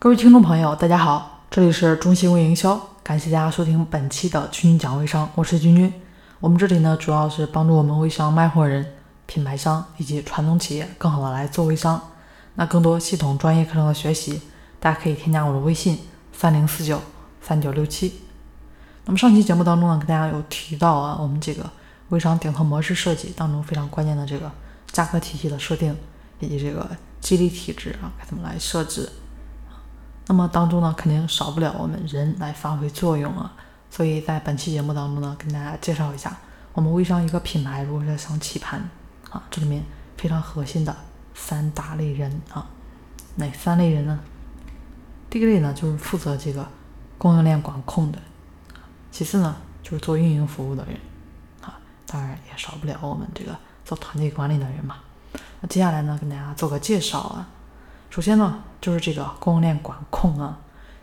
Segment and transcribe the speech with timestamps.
[0.00, 5.92] 各位听众朋友，大家好，这里是中新微营销，感谢大家收听本期的君君讲微商，我是君君。
[6.38, 8.94] 我们这里呢，主要是帮助我们微商卖货人、
[9.26, 12.00] 品牌商以及传统企业更好的来做微商。
[12.54, 14.40] 那更多系统专业课程的学习，
[14.78, 15.98] 大家可以添加我的微信
[16.32, 17.02] 三零四九
[17.42, 18.20] 三九六七。
[19.04, 21.68] 那么上期节目当中呢，跟大家有提到啊，我们这个
[22.10, 24.48] 微商顶层模式设计当中非常关键的这个
[24.92, 25.96] 价格体系的设定，
[26.38, 26.88] 以及这个
[27.20, 29.10] 激励体制啊，该怎么来设置。
[30.28, 33.50] 那么当中呢，肯定少不了我们人来发挥作用啊。
[33.90, 36.36] 所以在本期节目当中呢，跟大家介绍一下，
[36.74, 38.78] 我们微商一个品牌如果是想起盘
[39.30, 39.82] 啊，这里面
[40.18, 40.94] 非常核心的
[41.34, 42.66] 三大类人啊，
[43.36, 44.20] 哪三类人呢？
[45.30, 46.68] 第一类呢，就是负责这个
[47.16, 48.18] 供应链管控的；
[49.10, 50.94] 其次呢，就是做运营服务的人
[51.62, 54.96] 啊，当然也少不了我们这个做团队管理的人嘛。
[55.62, 57.48] 那接下来呢，跟大家做个介绍啊。
[58.10, 60.58] 首先呢，就是这个供应链管控啊，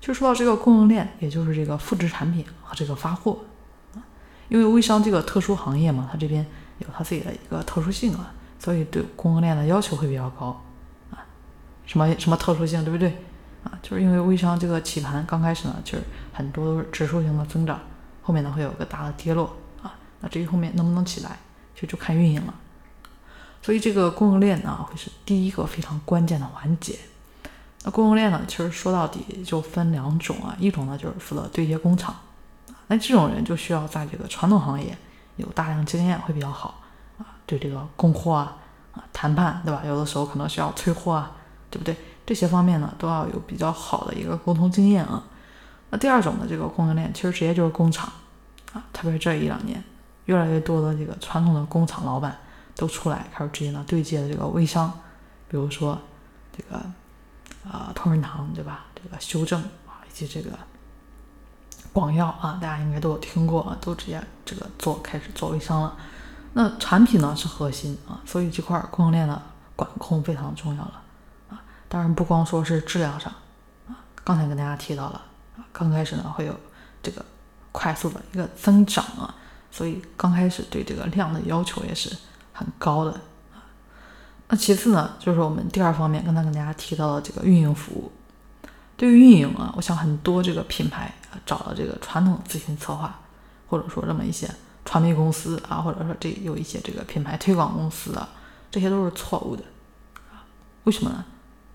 [0.00, 3.38] 就说到这个供应链，也就是这个复制产品和这个发货
[3.94, 4.04] 啊。
[4.48, 6.44] 因为微商这个特殊行业嘛，它这边
[6.78, 10.62] 有它自己的一个特殊性啊，所以对供应链的要求会比较高
[11.10, 11.24] 啊。
[11.86, 13.16] 什么什么特殊性，对不对
[13.64, 13.72] 啊？
[13.82, 17.80] 就是因为微商这个起盘刚开始呢，就是很多都是指数型的增长，
[18.22, 19.94] 后面呢会有个大的跌落啊。
[20.20, 21.38] 那至于后面能不能起来，
[21.74, 22.54] 其实就看运营了。
[23.62, 26.98] 所以这个供应链呢，会是第一个非常关键的环节。
[27.84, 32.14] 那供应链呢，其实说到底就分两种啊，一种呢就是负责对接工厂，
[32.88, 34.96] 那这种人就需要在这个传统行业
[35.36, 36.80] 有大量经验会比较好
[37.18, 38.56] 啊，对这个供货啊
[38.92, 39.82] 啊谈判对吧？
[39.86, 41.32] 有的时候可能需要催货啊，
[41.70, 41.96] 对不对？
[42.26, 45.22] 这些方面呢都要有比较好的一个沟通经验啊。
[45.90, 48.12] 那第二种的这个供应链，其实直接就是工厂
[48.72, 49.82] 啊，特别是这一两年，
[50.26, 52.38] 越来越多的这个传统的工厂老板。
[52.80, 54.90] 都出来开始直接呢对接的这个微商，
[55.50, 56.00] 比如说
[56.56, 56.78] 这个
[57.70, 58.86] 啊同仁堂对吧？
[58.94, 60.58] 这个修正啊以及这个
[61.92, 65.94] 广药啊，大家应该都有听过啊，都直接这个做开始做微商了。
[66.54, 69.42] 那产品呢是核心啊，所以这块供应链的
[69.76, 71.02] 管控非常重要了
[71.50, 71.60] 啊。
[71.86, 73.30] 当然不光说是质量上
[73.88, 75.20] 啊，刚才跟大家提到了
[75.58, 76.54] 啊，刚开始呢会有
[77.02, 77.22] 这个
[77.72, 79.34] 快速的一个增长啊，
[79.70, 82.16] 所以刚开始对这个量的要求也是。
[82.60, 83.12] 很高的
[83.54, 83.64] 啊，
[84.48, 88.12] 那其次呢，就是我们第二方面，刚才跟大家提到的这个运营服务。
[88.98, 93.18] 对于运营啊，我想很多这个品牌啊，找了这个传统咨询策划，
[93.66, 94.46] 或者说这么一些
[94.84, 98.28] 传媒公司啊，或者说这有一些这个品牌推广公司啊，
[98.70, 99.64] 这些都是错误的
[100.30, 100.44] 啊。
[100.84, 101.24] 为什么呢？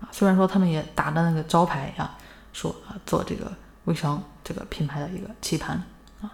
[0.00, 2.14] 啊，虽然说他们也打着那个招牌呀，
[2.52, 3.52] 说啊做这个
[3.86, 5.82] 微商这个品牌的一个棋盘
[6.22, 6.30] 啊，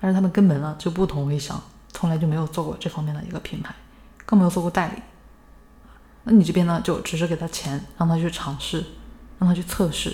[0.00, 3.74] 但是他们根本呢就不懂微商，从来就没有做过这方面的一个品牌。
[4.26, 5.02] 更没有做过代理，
[6.24, 8.84] 那你这边呢，就只是给他钱，让他去尝试，
[9.38, 10.10] 让他去测试，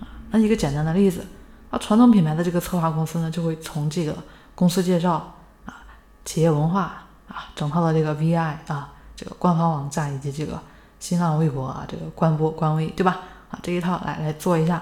[0.00, 1.26] 啊，那一个简单的例子，
[1.70, 4.16] 啊，传统品牌的这个策划公司呢，就会从这个
[4.54, 5.34] 公司介绍
[5.66, 5.82] 啊，
[6.24, 10.62] 企业文化啊，整套的这个 VI 啊，这个官方网站以及这个
[11.00, 13.20] 新浪微博啊，这个官播官微，对吧？
[13.50, 14.80] 啊，这一套来来做一下，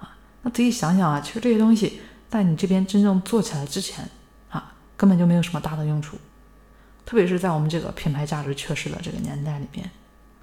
[0.00, 0.10] 啊，
[0.42, 4.08] 那仔细想想啊，其实这些东西在你这边真正做起来之前，
[4.50, 6.18] 啊，根本就没有什么大的用处。
[7.06, 9.88] 特别是在我们这个品牌价值缺失的这个年代里边，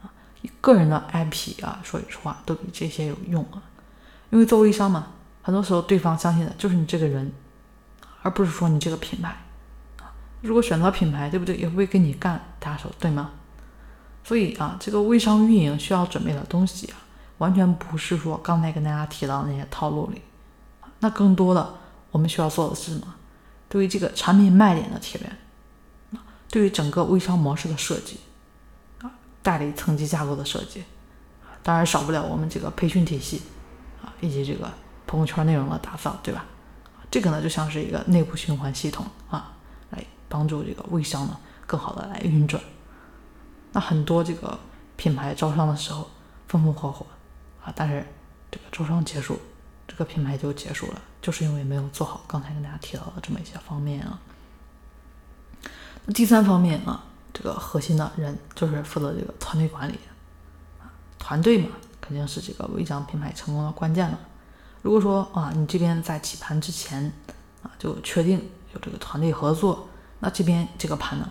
[0.01, 0.09] 啊，
[0.61, 3.61] 个人的 IP 啊，说句实话都比这些有用啊。
[4.29, 5.07] 因为做微商嘛，
[5.41, 7.31] 很多时候对方相信的就是你这个人，
[8.21, 9.35] 而不是说你这个品牌
[9.99, 10.09] 啊。
[10.41, 11.55] 如果选择品牌，对不对？
[11.57, 13.31] 也不会跟你干搭手，对吗？
[14.23, 16.95] 所以啊，这个微商运营需要准备的东西啊，
[17.39, 20.21] 完全不是说刚才跟大家提到那些套路里，
[20.99, 21.75] 那更多的
[22.09, 23.13] 我们需要做的是什么？
[23.67, 25.37] 对于这个产品卖点的提炼。
[26.53, 28.19] 对于整个微商模式的设计，
[29.01, 29.09] 啊，
[29.41, 30.83] 代理层级架构的设计，
[31.63, 33.41] 当然少不了我们这个培训体系，
[34.03, 34.71] 啊，以及这个
[35.07, 36.45] 朋友圈内容的打造，对吧？
[37.09, 39.51] 这个呢就像是一个内部循环系统啊，
[39.89, 42.61] 来帮助这个微商呢更好的来运转。
[43.71, 44.59] 那很多这个
[44.95, 46.07] 品牌招商的时候
[46.47, 47.03] 风风火火
[47.65, 48.05] 啊，但是
[48.51, 49.39] 这个招商结束，
[49.87, 54.21] 这个品牌就结束了，就是因为没有做好刚才跟大家提到的这么一些方面啊。
[56.07, 57.01] 第三方面啊，
[57.33, 59.97] 这个核心的人就是负责这个团队管理，
[61.17, 61.69] 团队嘛，
[62.01, 64.19] 肯定是这个微商品牌成功的关键了。
[64.81, 67.09] 如果说啊，你这边在起盘之前
[67.61, 68.37] 啊，就确定
[68.73, 69.87] 有这个团队合作，
[70.19, 71.29] 那这边这个盘呢，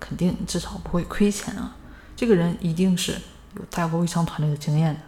[0.00, 1.76] 肯定至少不会亏钱啊。
[2.16, 3.12] 这个人一定是
[3.54, 5.00] 有带过微商团队的经验的。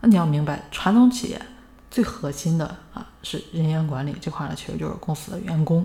[0.00, 1.42] 那你要明白，传统企业
[1.90, 5.84] 最核心的啊是人员管理这块呢，其实就是公司的员工。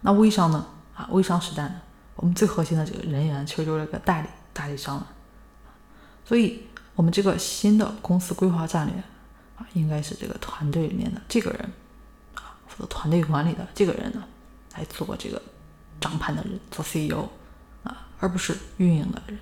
[0.00, 0.66] 那微商呢？
[0.96, 1.74] 啊，微商时代呢，
[2.14, 5.06] 我们最核心的这个人员其实就是个代理代理商了。
[6.24, 6.62] 所以，
[6.94, 8.96] 我们这个新的公司规划战略
[9.56, 11.60] 啊，应该是这个团队里面的这个人
[12.34, 14.24] 啊，负责团队管理的这个人呢，
[14.74, 15.40] 来做这个
[16.00, 17.28] 掌盘的人，做 CEO
[17.84, 19.38] 啊，而不是运营的人。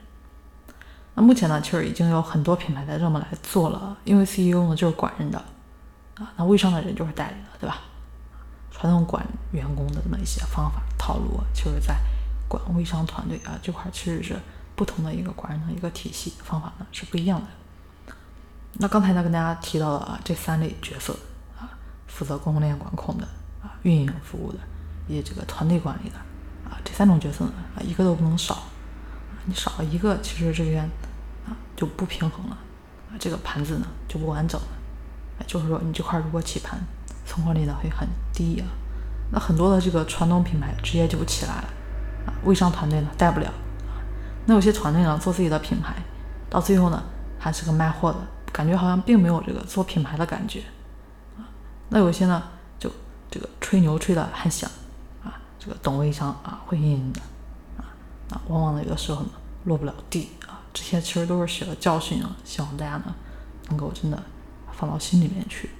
[1.14, 5.38] 那目前呢，其实已经有很多品牌在这么来做了，因为 CEO 呢就是管人的
[6.16, 7.80] 啊，那微商的人就是代理的，对吧？
[8.76, 11.96] 传统管员工的这么一些方法套路，就是在
[12.48, 14.36] 管微商团队啊这块其实是
[14.74, 17.46] 不同的一个管人的一个体系方法呢是不一样的。
[18.74, 21.16] 那刚才呢跟大家提到了啊这三类角色
[21.56, 21.70] 啊，
[22.08, 23.24] 负责供应链管控的
[23.62, 24.58] 啊，运营服务的，
[25.06, 26.16] 以及这个团队管理的
[26.68, 28.64] 啊，这三种角色呢啊一个都不能少，
[29.46, 30.82] 你少了一个，其实这边
[31.46, 32.58] 啊就不平衡了
[33.08, 34.66] 啊，这个盘子呢就不完整了。
[35.46, 36.78] 就是说你这块如果起盘。
[37.24, 38.66] 存活率呢会很低啊，
[39.32, 41.68] 那很多的这个传统品牌直接就不起来了
[42.26, 43.46] 啊，微商团队呢带不了。
[43.46, 44.02] 啊，
[44.46, 45.94] 那有些团队呢做自己的品牌，
[46.50, 47.02] 到最后呢
[47.38, 48.18] 还是个卖货的，
[48.52, 50.62] 感觉好像并没有这个做品牌的感觉
[51.38, 51.48] 啊，
[51.88, 52.42] 那有些呢
[52.78, 52.90] 就
[53.30, 54.70] 这个吹牛吹的很响
[55.22, 57.20] 啊，这个懂微商啊会运营的
[57.78, 57.88] 啊。
[58.30, 59.28] 啊，往往呢有的时候呢
[59.64, 63.14] 落不了地啊，这些其实都是血的教训啊，希望大家呢
[63.68, 64.22] 能够真的
[64.72, 65.70] 放到心里面去。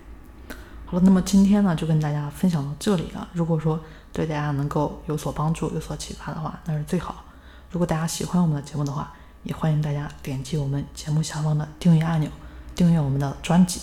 [0.87, 3.27] 好了，那么今天呢就跟大家分享到这里了。
[3.33, 3.81] 如果说
[4.13, 7.25] 对大家能够有所帮助、有所启发的话，那是最好。
[7.71, 12.31] 如果大家喜欢我们的节目的话，也欢迎大家点击我们节目下方的订阅按钮，
[12.77, 13.81] 订阅我们的专辑。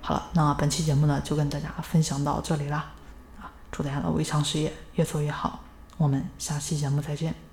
[0.00, 2.92] 好了，那本期节目呢就跟大家分享到这里啦。
[3.40, 5.60] 啊，祝大家的微商事业越做越好。
[5.96, 7.51] 我们下期节目再见。